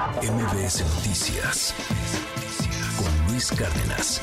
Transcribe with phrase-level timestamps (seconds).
[0.00, 1.74] MBS Noticias
[2.96, 4.22] con Luis Cárdenas.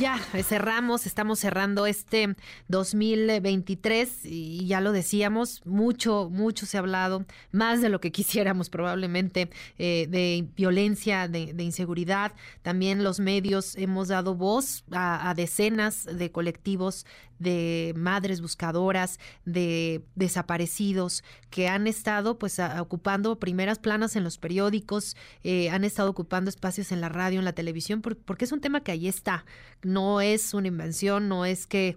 [0.00, 2.34] Ya cerramos, estamos cerrando este
[2.66, 8.68] 2023 y ya lo decíamos, mucho, mucho se ha hablado, más de lo que quisiéramos
[8.68, 12.32] probablemente, eh, de violencia, de, inseguridad.
[12.62, 17.06] También los medios hemos dado voz a decenas de colectivos
[17.38, 25.16] de madres buscadoras, de desaparecidos que han estado pues ocupando primeras planas en los periódicos,
[25.42, 28.82] eh, han estado ocupando espacios en la radio, en la televisión, porque es un tema
[28.82, 29.44] que ahí está,
[29.82, 31.96] no es una invención, no es que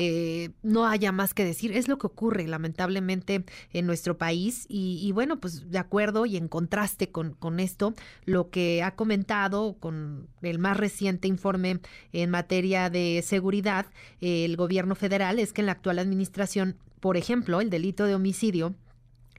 [0.00, 4.64] eh, no haya más que decir, es lo que ocurre lamentablemente en nuestro país.
[4.68, 7.94] Y, bueno, pues de acuerdo y en contraste con, con esto,
[8.24, 11.80] lo que ha comentado con el más reciente informe
[12.12, 13.86] en materia de seguridad,
[14.20, 18.74] el gobierno federal es que en la actual administración, por ejemplo, el delito de homicidio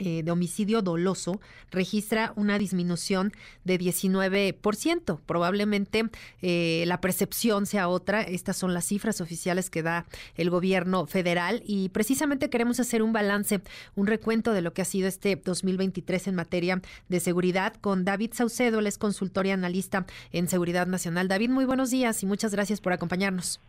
[0.02, 3.34] eh, de homicidio doloso registra una disminución
[3.66, 5.19] de 19%.
[5.25, 6.09] Probablemente
[6.41, 8.22] eh, la percepción sea otra.
[8.22, 10.05] Estas son las cifras oficiales que da
[10.36, 13.59] el gobierno federal y precisamente queremos hacer un balance,
[13.95, 18.31] un recuento de lo que ha sido este 2023 en materia de seguridad con David
[18.33, 21.27] Saucedo, él es consultor y analista en seguridad nacional.
[21.27, 23.59] David, muy buenos días y muchas gracias por acompañarnos.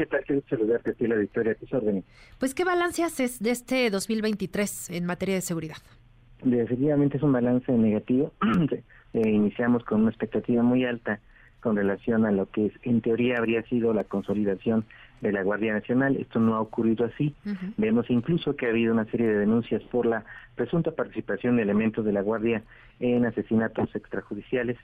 [0.00, 0.24] ¿Qué tal?
[0.24, 2.04] Qué saludarte a la Victoria, tus órdenes.
[2.38, 5.76] Pues, ¿qué balance haces de este 2023 en materia de seguridad?
[6.42, 8.32] Definitivamente es un balance negativo.
[9.12, 11.18] Eh, iniciamos con una expectativa muy alta
[11.58, 14.84] con relación a lo que en teoría habría sido la consolidación
[15.20, 16.14] de la Guardia Nacional.
[16.14, 17.34] Esto no ha ocurrido así.
[17.76, 22.04] Vemos incluso que ha habido una serie de denuncias por la presunta participación de elementos
[22.04, 22.62] de la Guardia
[23.00, 24.78] en asesinatos extrajudiciales.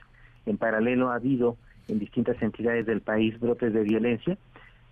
[0.44, 1.56] En paralelo ha habido
[1.86, 4.36] en distintas entidades del país brotes de violencia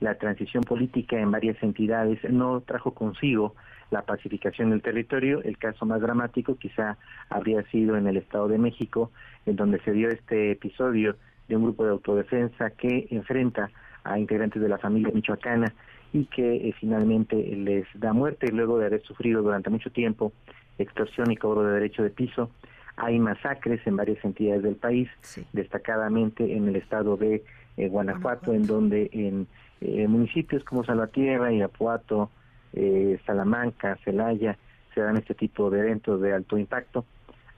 [0.01, 3.55] la transición política en varias entidades no trajo consigo
[3.91, 5.43] la pacificación del territorio.
[5.43, 6.99] El caso más dramático quizá
[7.31, 9.11] habría sido en el Estado de México,
[9.47, 11.17] en donde se dio este episodio
[11.49, 13.71] de un grupo de autodefensa que enfrenta
[14.03, 15.73] a integrantes de la familia michoacana
[16.13, 20.33] y que eh, finalmente les da muerte luego de haber sufrido durante mucho tiempo
[20.79, 22.51] extorsión y cobro de derecho de piso.
[22.97, 25.09] Hay masacres en varias entidades del país,
[25.53, 27.43] destacadamente en el estado de
[27.77, 29.49] eh, Guanajuato, en donde en
[29.87, 32.31] eh, municipios como Salvatierra, Irapuato,
[32.73, 34.57] eh, Salamanca, Celaya,
[34.95, 37.05] se dan este tipo de eventos de alto impacto.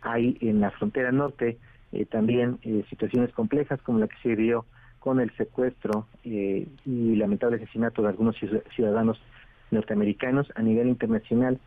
[0.03, 1.57] Hay en la frontera norte
[1.93, 2.59] eh, también
[2.91, 4.67] situaciones complejas como la que se dio
[4.99, 6.67] con el secuestro y
[7.15, 8.35] lamentable asesinato de algunos
[8.75, 9.23] ciudadanos
[9.71, 11.61] norteamericanos a nivel internacional.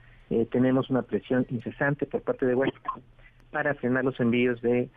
[0.52, 3.02] tenemos una presión incesante por parte de Washington
[3.50, 4.90] para frenar los envíos de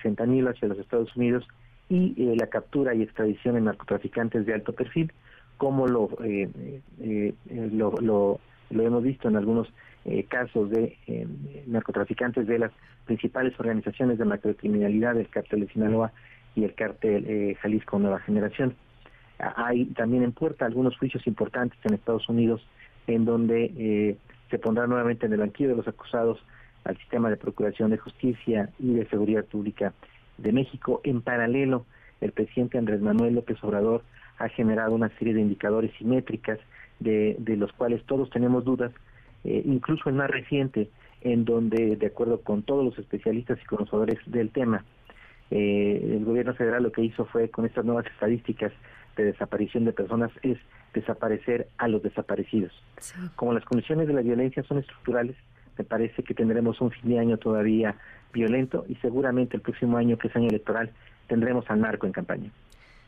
[0.00, 1.44] fentanilo hacia los Estados Unidos
[1.92, 5.12] y eh, la captura y extradición de narcotraficantes de alto perfil,
[5.58, 6.48] como lo, eh,
[7.02, 9.68] eh, lo, lo, hemos visto en algunos
[10.28, 10.96] casos de
[11.66, 12.72] narcotraficantes de las
[13.04, 16.12] principales organizaciones de macrocriminalidad, el cártel de Sinaloa
[16.56, 18.74] y el cártel Jalisco Nueva Generación.
[19.38, 22.66] Hay también en puerta algunos juicios importantes en Estados Unidos
[23.06, 24.16] en donde
[24.50, 26.42] se pondrá nuevamente en el banquillo de los acusados
[26.82, 29.92] al sistema de procuración de justicia y de seguridad pública
[30.42, 31.00] de México.
[31.04, 31.86] En paralelo,
[32.20, 34.02] el presidente Andrés Manuel López Obrador
[34.38, 36.58] ha generado una serie de indicadores simétricas
[37.00, 38.92] de, de los cuales todos tenemos dudas,
[39.44, 40.88] eh, incluso el más reciente,
[41.20, 44.84] en donde, de acuerdo con todos los especialistas y conocedores del tema,
[45.50, 48.72] eh, el gobierno federal lo que hizo fue, con estas nuevas estadísticas
[49.16, 50.58] de desaparición de personas, es
[50.94, 52.72] desaparecer a los desaparecidos.
[53.36, 55.36] Como las condiciones de la violencia son estructurales,
[55.76, 57.96] me parece que tendremos un fin de año todavía
[58.32, 60.90] violento y seguramente el próximo año, que es año electoral,
[61.28, 62.50] tendremos al narco en campaña.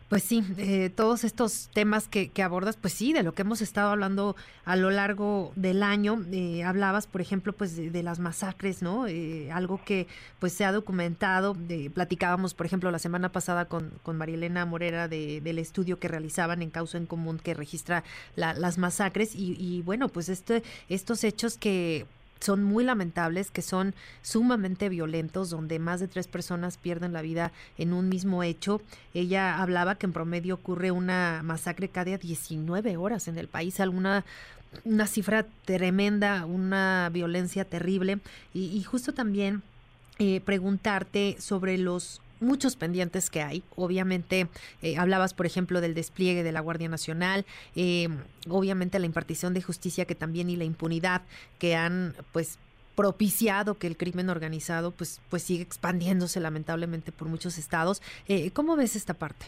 [0.09, 3.91] Pues sí, eh, todos estos temas que, abordas, pues sí, de lo que hemos estado
[3.91, 4.37] hablando
[4.67, 6.23] a lo largo del año.
[6.31, 9.07] Eh, hablabas, por ejemplo, pues de, las masacres, ¿no?
[9.07, 10.07] Eh, algo que
[10.41, 11.57] pues se ha documentado.
[11.95, 16.61] platicábamos, por ejemplo, la semana pasada con, con Marielena Morera de, del estudio que realizaban
[16.61, 18.05] en Causa en Común que registra
[18.37, 22.07] las masacres y, y bueno, pues este, estos hechos que
[22.45, 27.53] son muy lamentables, que son sumamente violentos, donde más de tres personas pierden la vida
[27.79, 28.83] en un mismo hecho.
[29.15, 34.25] Ella hablaba que en promedio ocurre una masacre cada 19 horas en el país, alguna
[34.85, 38.19] una cifra tremenda, una violencia terrible.
[38.53, 39.63] Y, justo también
[40.19, 43.63] eh, preguntarte sobre los muchos pendientes que hay.
[43.77, 44.49] Obviamente,
[44.83, 47.45] eh, hablabas, por ejemplo, del despliegue de la Guardia Nacional,
[47.77, 48.09] eh,
[48.49, 51.23] obviamente la impartición de justicia que también y la impunidad
[51.59, 52.59] que han, pues,
[52.95, 58.01] propiciado que el crimen organizado pues pues sigue expandiéndose lamentablemente por muchos estados.
[58.29, 59.47] Eh, ¿Cómo ves esta parte?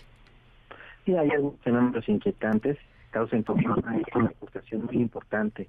[1.04, 2.76] Sí, hay algunos fenómenos inquietantes,
[3.12, 5.68] causan una aportación muy importante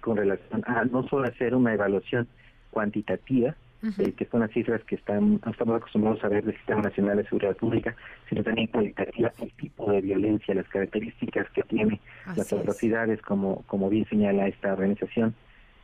[0.00, 2.28] con relación a no solo hacer una evaluación
[2.70, 3.54] cuantitativa,
[3.98, 7.24] eh, que son las cifras que están, estamos acostumbrados a ver del Sistema Nacional de
[7.24, 7.94] Seguridad Pública,
[8.28, 12.00] sino también cualitativas, el tipo de violencia, las características que tiene,
[12.36, 15.34] las atrocidades, como, como bien señala esta organización.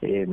[0.02, 0.26] Eh,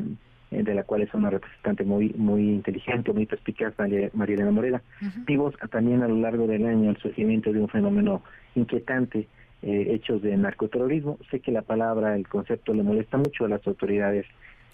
[0.49, 4.81] de la cual es una representante muy muy inteligente, muy perspicaz, María, Elena Morera.
[5.25, 8.23] Vimos también a lo largo del año el surgimiento de un fenómeno
[8.55, 9.27] inquietante,
[9.61, 11.17] eh, hechos de narcoterrorismo.
[11.29, 14.25] Sé que la palabra, el concepto le molesta mucho a las autoridades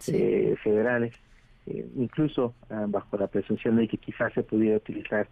[0.08, 1.14] eh, federales,
[1.68, 5.28] eh, incluso ah, bajo la presunción de que quizás se pudiera utilizar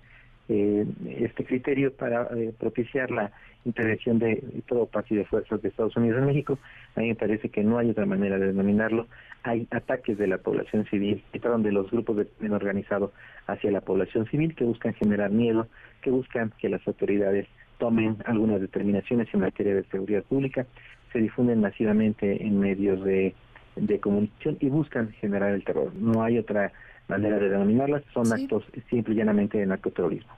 [0.49, 0.85] eh,
[1.19, 2.27] este criterio para
[2.59, 3.31] propiciar la
[3.63, 6.57] intervención de tropas y de fuerzas de Estados Unidos en México.
[6.95, 9.07] A mí me parece que no hay otra manera de denominarlo.
[9.43, 13.13] Hay ataques de la población civil, de los grupos de crimen organizado
[13.47, 15.67] hacia la población civil que buscan generar miedo,
[16.01, 17.47] que buscan que las autoridades
[17.77, 20.67] tomen algunas determinaciones en materia de seguridad pública,
[21.11, 23.33] se difunden masivamente en medios de
[23.75, 25.93] de comunicación y buscan generar el terror.
[25.95, 26.71] No hay otra
[27.07, 30.31] manera de denominarlas, son actos simple y llanamente de narcoterrorismo.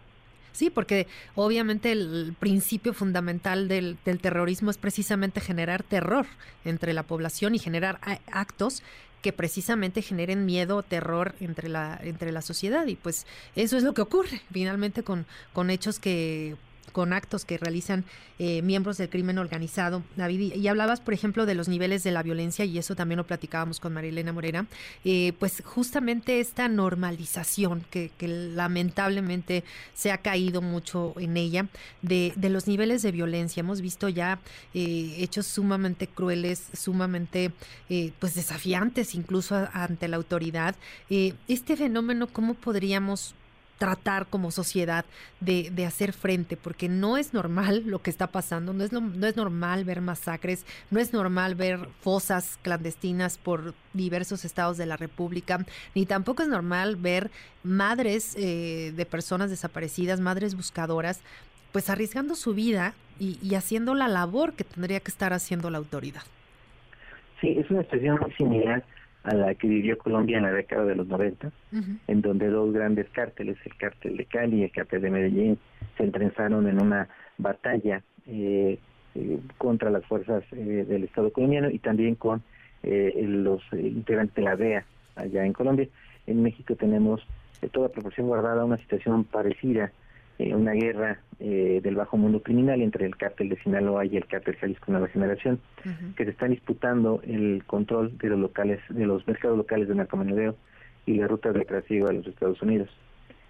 [0.52, 6.28] Sí, porque obviamente el principio fundamental del, del, terrorismo es precisamente generar terror
[6.64, 8.00] entre la población y generar
[8.32, 8.84] actos
[9.24, 12.86] que precisamente generen miedo o terror entre la, entre la sociedad.
[12.86, 13.26] Y pues
[13.56, 16.56] eso es lo que ocurre finalmente con, con hechos que
[16.92, 18.06] con actos que realizan
[18.40, 20.04] eh, miembros del crimen organizado.
[20.16, 23.28] David, y hablabas, por ejemplo, de los niveles de la violencia, y eso también lo
[23.28, 24.68] platicábamos con Marilena Morena,
[25.06, 29.64] eh, pues justamente esta normalización que, lamentablemente
[29.94, 31.68] se ha caído mucho en ella,
[32.02, 33.62] de, de los niveles de violencia.
[33.62, 34.40] Hemos visto ya
[34.74, 37.52] eh, hechos sumamente crueles, sumamente
[38.20, 40.76] pues desafiantes incluso ante la autoridad.
[41.10, 43.36] este fenómeno, ¿cómo podríamos
[43.84, 45.04] tratar como sociedad
[45.42, 49.28] de, de, hacer frente, porque no es normal lo que está pasando, no es, no
[49.28, 54.96] es normal ver masacres, no es normal ver fosas clandestinas por diversos estados de la
[54.96, 55.66] República,
[55.96, 57.30] ni tampoco es normal ver
[57.62, 61.20] madres eh, de personas desaparecidas, madres buscadoras,
[61.74, 66.24] pues arriesgando su vida y, haciendo la labor que tendría que estar haciendo la autoridad.
[67.42, 68.82] Sí, es una expresión muy similar
[69.24, 71.52] a la que vivió Colombia en la década de los 90,
[72.08, 75.58] en donde dos grandes cárteles, el cártel de Cali y el cártel de Medellín,
[75.98, 78.80] se entrenzaron en una batalla eh,
[79.16, 82.44] eh, contra las fuerzas eh, del Estado colombiano y también con
[82.84, 84.86] los integrantes de la DEA
[85.16, 85.88] allá en Colombia.
[86.28, 87.26] En México tenemos
[87.72, 89.94] toda proporción guardada una situación parecida
[90.44, 94.26] eh, una guerra eh, del bajo mundo criminal entre el cártel de Sinaloa y el
[94.26, 95.62] cártel Jalisco Nueva Generación,
[96.18, 100.58] que se están disputando el control de los locales, de los mercados locales de narcomenudeo
[101.06, 102.90] y la ruta de trasiego a los Estados Unidos.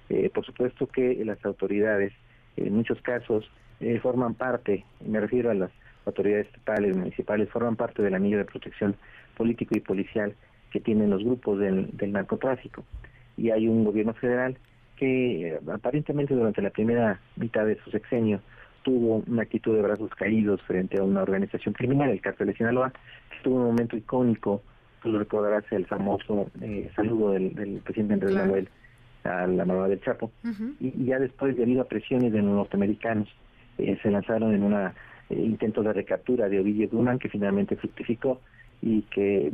[0.10, 2.14] Eh, por supuesto que las autoridades,
[2.58, 3.50] en muchos casos,
[4.02, 5.72] forman parte, me refiero a las
[6.06, 8.96] autoridades estatales, municipales, forman parte del anillo de protección
[9.36, 10.36] político y policial
[10.72, 12.86] que tienen los grupos del narcotráfico.
[13.36, 14.58] Y hay un gobierno federal
[14.96, 18.42] que eh, aparentemente durante la primera mitad de su sexenio
[18.84, 22.92] tuvo una actitud de brazos caídos frente a una organización criminal, el cártel de Sinaloa,
[22.92, 24.62] que tuvo un momento icónico,
[25.02, 28.70] tú lo recordarás, el famoso eh, saludo del, presidente Andrés Manuel
[29.24, 30.32] a la mamá del Chapo,
[30.82, 33.30] y, ya después, debido a presiones de los norteamericanos,
[33.78, 34.76] eh, se lanzaron en un
[35.30, 38.42] intento de recaptura de Ovidio Duman, que finalmente fructificó
[38.82, 39.50] y que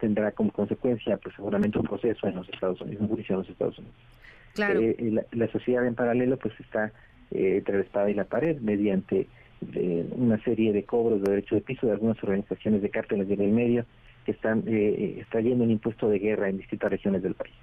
[0.00, 3.48] tendrá como consecuencia pues seguramente un proceso en los Estados Unidos, un juicio en los
[3.48, 3.96] Estados Unidos.
[4.58, 6.92] Eh, la, sociedad en paralelo pues está
[7.30, 9.28] eh, entre la espada y la pared mediante
[9.74, 13.52] eh, una serie de cobros de derecho de piso de algunas organizaciones de cárteles del
[13.52, 13.84] medio
[14.24, 17.54] que están eh, extrayendo un impuesto de guerra en distintas regiones del país.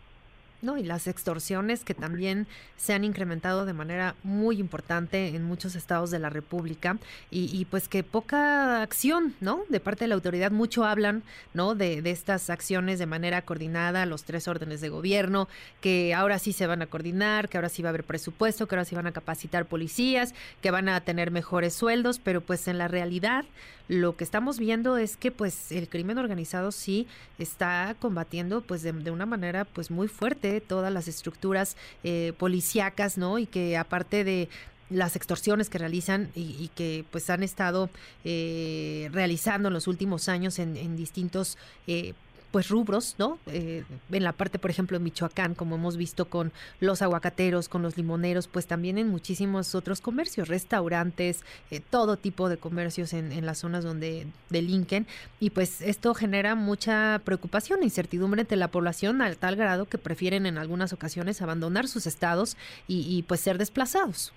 [0.61, 2.47] No, y las extorsiones que también
[2.77, 6.97] se han incrementado de manera muy importante en muchos estados de la República
[7.29, 9.61] y, pues que poca acción, ¿no?
[9.69, 11.21] De parte de la autoridad, mucho hablan,
[11.53, 11.75] ¿no?
[11.75, 15.47] De, de, estas acciones de manera coordinada, los tres órdenes de gobierno,
[15.79, 18.75] que ahora sí se van a coordinar, que ahora sí va a haber presupuesto, que
[18.75, 22.79] ahora sí van a capacitar policías, que van a tener mejores sueldos, pero pues en
[22.79, 23.45] la realidad
[23.87, 27.07] lo que estamos viendo es que pues el crimen organizado sí
[27.39, 33.39] está combatiendo pues de, una manera pues muy fuerte todas las estructuras eh, policíacas, ¿no?
[33.39, 34.49] Y que aparte de
[34.89, 37.89] las extorsiones que realizan y, que pues han estado
[38.23, 42.13] eh, realizando en los últimos años en, distintos eh,
[42.51, 43.39] pues rubros, ¿no?
[43.47, 47.81] Eh, en la parte, por ejemplo, de Michoacán, como hemos visto con los aguacateros, con
[47.81, 53.45] los limoneros, pues también en muchísimos otros comercios, restaurantes, eh, todo tipo de comercios en,
[53.45, 55.05] las zonas donde delinquen.
[55.39, 59.97] Y pues esto genera mucha preocupación e incertidumbre entre la población al tal grado que
[59.97, 64.33] prefieren en algunas ocasiones abandonar sus estados y, pues ser desplazados.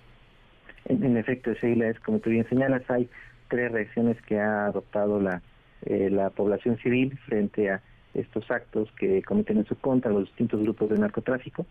[0.85, 3.09] En, efecto, Sheila, como tú bien señalas, hay
[3.49, 5.41] tres reacciones que ha adoptado la,
[5.85, 7.81] eh, la población civil frente a
[8.13, 11.65] estos actos que cometen en su contra los distintos grupos de narcotráfico,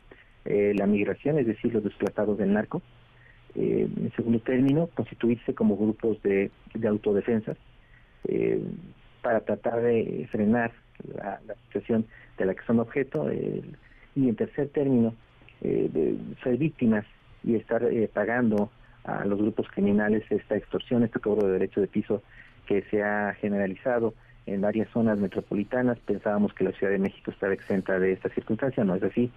[0.44, 2.82] eh, la migración, es decir, los desplazados del narco.
[3.54, 6.50] Eh, en segundo término, constituirse como grupos de,
[6.87, 7.56] autodefensa
[8.28, 8.62] eh,
[9.23, 10.73] para tratar de frenar
[11.14, 12.06] la, situación
[12.38, 13.30] de la que son objeto.
[13.32, 15.14] y en tercer término,
[15.61, 17.04] de ser víctimas
[17.44, 17.82] y estar
[18.14, 18.70] pagando
[19.04, 22.23] a los grupos criminales esta extorsión, este cobro de derecho de piso
[22.66, 24.14] que se ha generalizado
[24.54, 25.99] en varias zonas metropolitanas.
[26.00, 29.30] Pensábamos que la Ciudad de México estaba exenta de esta circunstancia, no es así.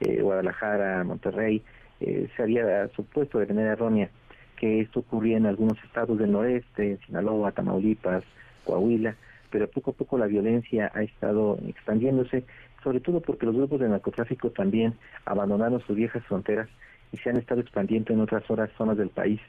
[0.00, 1.62] Eh, Guadalajara, Monterrey,
[2.00, 4.10] eh, se había supuesto de manera errónea
[4.56, 8.24] que esto ocurría en algunos estados del noreste, Sinaloa, Tamaulipas,
[8.64, 9.14] Coahuila,
[9.50, 12.44] pero poco a poco la violencia ha estado expandiéndose,
[12.82, 14.94] sobre todo porque los grupos de narcotráfico también
[15.24, 16.68] abandonaron sus viejas fronteras
[17.12, 19.40] y se han estado expandiendo en otras zonas del país,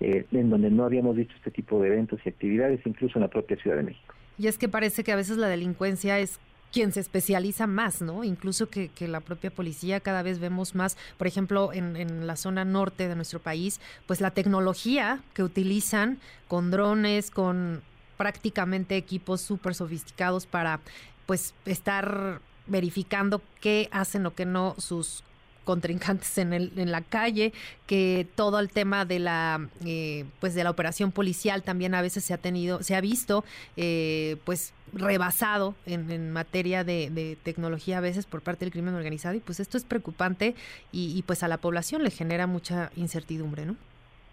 [0.00, 3.28] eh, en donde no habíamos visto este tipo de eventos y actividades, incluso en la
[3.28, 4.14] propia Ciudad de México.
[4.38, 6.40] Y es que parece que a veces la delincuencia es
[6.72, 8.24] quien se especializa más, ¿no?
[8.24, 13.08] Incluso que, la propia policía cada vez vemos más, por ejemplo, en, la zona norte
[13.08, 16.18] de nuestro país, pues la tecnología que utilizan
[16.48, 17.82] con drones, con
[18.16, 20.80] prácticamente equipos súper sofisticados para
[21.26, 25.24] pues estar verificando qué hacen o qué no sus
[25.70, 27.52] contrincantes en, el, en la calle,
[27.86, 32.24] que todo el tema de la eh, pues de la operación policial también a veces
[32.24, 33.44] se ha tenido, se ha visto
[33.76, 39.38] eh, pues rebasado en, materia de, tecnología a veces por parte del crimen organizado y
[39.38, 40.56] pues esto es preocupante
[40.90, 43.76] y, pues a la población le genera mucha incertidumbre, ¿no?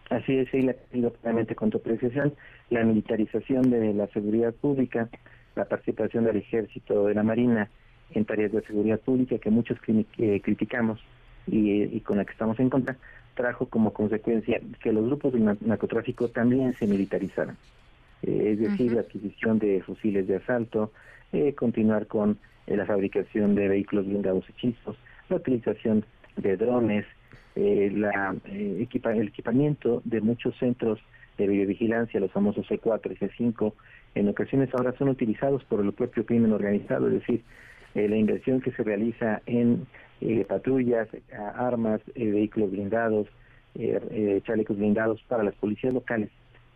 [0.10, 0.74] Así es, sí, la
[1.56, 2.34] con tu apreciación,
[2.72, 5.08] la militarización de la seguridad pública,
[5.56, 7.70] la participación del ejército, de la marina
[8.10, 9.77] en tareas de seguridad pública que muchos
[10.17, 11.00] eh, criticamos
[11.48, 12.98] y, con la que estamos en contra,
[13.36, 17.58] trajo como consecuencia que los grupos de narcotráfico también se militarizaran.
[18.24, 20.92] Eh, es decir, la adquisición de fusiles de asalto,
[21.32, 24.98] eh, continuar con eh, la fabricación de vehículos blindados hechizos,
[25.30, 26.04] la utilización
[26.36, 27.06] de drones,
[27.56, 31.00] la, el equipamiento de muchos centros
[31.39, 33.74] de videovigilancia, los famosos C4 y C5,
[34.13, 37.44] en ocasiones ahora son utilizados por el propio crimen organizado, es decir,
[38.06, 39.88] la inversión que se realiza en
[40.22, 41.08] eh, patrullas,
[41.56, 43.27] armas, eh, vehículos blindados,
[43.75, 46.30] eh, chalecos blindados para las policías locales,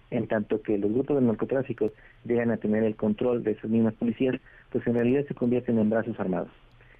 [0.09, 1.91] en tanto que los grupos de narcotráfico
[2.25, 4.35] llegan a tener el control de esas mismas policías,
[4.71, 6.49] pues en realidad se convierten en brazos armados.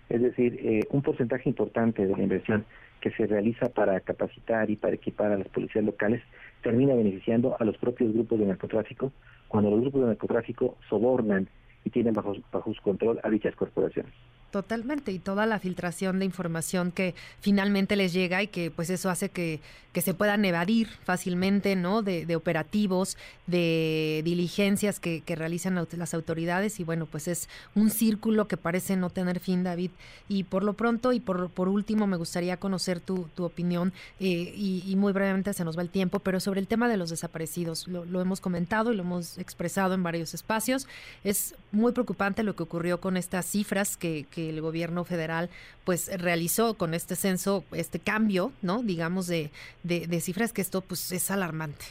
[0.10, 2.66] Es decir, un porcentaje importante de la inversión
[3.00, 6.22] que se realiza para capacitar y para equipar a las policías locales
[6.62, 9.13] termina beneficiando a los propios grupos de narcotráfico
[9.48, 11.48] cuando los grupos de narcotráfico sobornan
[11.84, 14.14] y tienen bajo, bajo su control a dichas corporaciones.
[14.51, 19.10] Totalmente, y toda la filtración de información que finalmente les llega y que pues eso
[19.10, 19.62] hace que,
[19.93, 22.01] que se puedan evadir fácilmente, ¿no?
[22.01, 23.17] De, de operativos,
[23.48, 29.10] de diligencias que, realizan las autoridades y bueno, pues es un círculo que parece no
[29.10, 29.91] tener fin, David.
[30.27, 34.53] Y por lo pronto y por, por último me gustaría conocer tu, tu opinión eh,
[34.55, 37.88] y, muy brevemente se nos va el tiempo, pero sobre el tema de los desaparecidos,
[37.88, 40.88] lo hemos comentado y lo hemos expresado en varios espacios.
[41.24, 45.50] Es muy preocupante lo que ocurrió con estas cifras que el gobierno federal
[45.83, 48.83] pues realizó con este censo, este cambio, ¿no?
[48.83, 49.51] Digamos de,
[49.83, 51.86] de, cifras que esto pues es alarmante.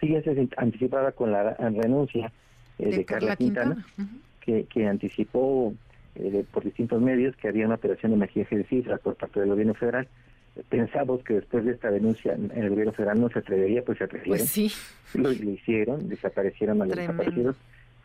[0.00, 2.32] Sí, ya se anticipaba con la renuncia
[2.78, 3.84] eh, de, Carla Quintana,
[4.40, 5.74] que, que anticipó
[6.14, 9.50] eh, por distintos medios que había una operación de maquillaje de cifras por parte del
[9.50, 10.08] gobierno federal.
[10.68, 14.38] Pensamos que después de esta denuncia el gobierno federal no se atrevería, pues se atrevieron.
[14.38, 14.72] Pues sí.
[15.14, 17.56] Lo, hicieron, desaparecieron a los desaparecidos.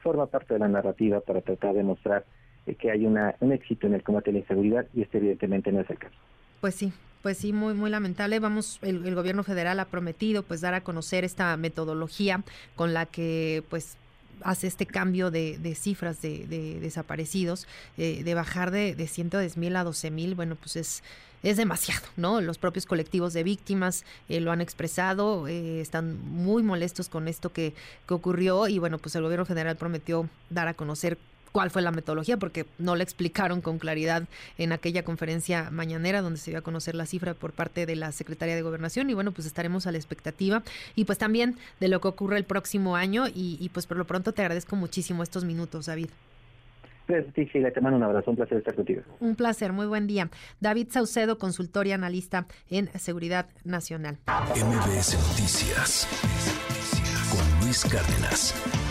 [0.04, 2.24] Forma parte de la narrativa para tratar de mostrar
[2.78, 5.82] que hay una, un éxito en el combate a la inseguridad y este evidentemente no
[5.82, 6.16] es el caso.
[6.62, 8.40] Pues sí, pues sí, muy, muy lamentable.
[8.40, 12.44] Vamos, el, gobierno federal ha prometido pues dar a conocer esta metodología
[12.76, 13.98] con la que pues
[14.42, 17.68] hace este cambio de, cifras de, desaparecidos,
[17.98, 21.04] eh, de bajar de, de 110 mil a 12 mil, bueno, pues es,
[21.44, 22.42] es demasiado, ¿no?
[22.42, 27.52] Los propios colectivos de víctimas eh, lo han expresado, eh, están muy molestos con esto
[27.52, 27.74] que,
[28.08, 31.18] que ocurrió y bueno, pues el gobierno federal prometió dar a conocer
[31.54, 34.24] cuál fue la metodología, porque no le explicaron con claridad
[34.58, 38.12] en aquella conferencia mañanera donde se dio a conocer la cifra por parte de la
[38.12, 39.10] Secretaría de Gobernación.
[39.10, 40.64] Y bueno, pues estaremos a la expectativa
[40.96, 43.26] y pues también de lo que ocurre el próximo año.
[43.34, 46.10] Y, pues por lo pronto te agradezco muchísimo estos minutos, David.
[47.08, 49.02] Gracias, te mando un abrazo, un placer estar contigo.
[49.20, 50.30] Un placer, muy buen día.
[50.60, 54.18] David Saucedo, consultor y analista en Seguridad Nacional.
[54.28, 56.08] MBS Noticias
[57.30, 58.83] con Luis Cárdenas.